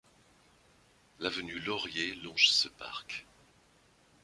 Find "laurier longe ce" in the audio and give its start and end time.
1.59-2.67